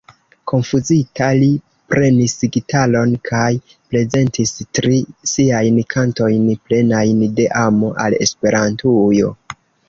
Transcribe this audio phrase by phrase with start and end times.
[0.51, 1.49] Konfuzita, li
[1.93, 3.49] prenis gitaron kaj
[3.91, 4.97] prezentis tri
[5.33, 9.31] siajn kantojn plenajn de amo al Esperantujo.